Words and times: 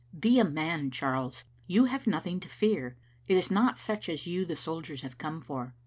"Be 0.19 0.39
a 0.39 0.43
man, 0.43 0.89
Charles. 0.89 1.43
You 1.67 1.85
have 1.85 2.07
nothing 2.07 2.39
to 2.39 2.49
fear. 2.49 2.97
It 3.27 3.37
is 3.37 3.51
not 3.51 3.77
such 3.77 4.09
as 4.09 4.25
you 4.25 4.45
the 4.45 4.55
soldiers 4.55 5.01
have 5.03 5.19
come 5.19 5.41
for. 5.41 5.75